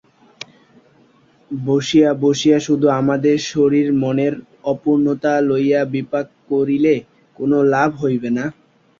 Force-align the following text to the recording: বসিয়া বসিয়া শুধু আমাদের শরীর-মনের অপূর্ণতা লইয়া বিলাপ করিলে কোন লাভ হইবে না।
বসিয়া 1.51 2.09
বসিয়া 2.21 2.57
শুধু 2.67 2.87
আমাদের 2.99 3.35
শরীর-মনের 3.51 4.33
অপূর্ণতা 4.71 5.33
লইয়া 5.49 5.81
বিলাপ 5.93 6.13
করিলে 6.51 6.95
কোন 7.37 7.51
লাভ 7.73 7.89
হইবে 8.03 8.29
না। 8.37 8.45